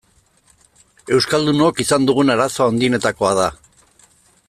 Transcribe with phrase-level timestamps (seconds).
[1.17, 3.49] Euskaldunok izan dugun arazo handienetakoa da.